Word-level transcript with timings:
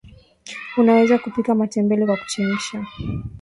unaweza 0.77 1.17
kupika 1.17 1.55
matembele 1.55 2.05
kwa 2.05 2.17
kuchemsha 2.17 2.85